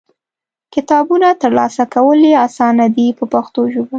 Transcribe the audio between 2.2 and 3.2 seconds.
یې اسانه دي